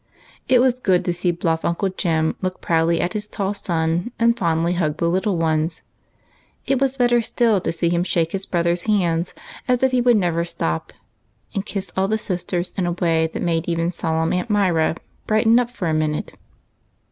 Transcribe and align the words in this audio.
It 0.47 0.61
was 0.61 0.79
good 0.79 1.05
to 1.05 1.13
see 1.13 1.29
bluff 1.29 1.63
Uncle 1.63 1.89
Jem 1.89 2.35
look 2.41 2.59
proudly 2.59 2.99
at 3.01 3.13
his 3.13 3.27
tall 3.27 3.53
son, 3.53 4.11
and 4.17 4.35
fondly 4.35 4.73
hug 4.73 4.97
the 4.97 5.07
little 5.07 5.37
ones. 5.37 5.83
It 6.65 6.81
was 6.81 6.97
better 6.97 7.21
still 7.21 7.61
to 7.61 7.71
see 7.71 7.87
him 7.89 8.03
shake 8.03 8.31
his 8.31 8.47
brothers' 8.47 8.87
hands 8.87 9.35
as 9.67 9.83
if 9.83 9.91
he 9.91 10.01
would 10.01 10.17
never 10.17 10.39
leave 10.41 10.59
off, 10.61 10.85
and 11.53 11.63
kiss 11.63 11.91
all 11.95 12.07
the 12.07 12.17
sisters 12.17 12.73
in 12.75 12.87
a 12.87 12.93
way 12.93 13.27
that 13.27 13.43
made 13.43 13.69
even 13.69 13.91
solemn 13.91 14.33
Aunt 14.33 14.49
Myra 14.49 14.95
brighten 15.27 15.59
up 15.59 15.69
for 15.69 15.87
a 15.87 15.93
minute. 15.93 16.35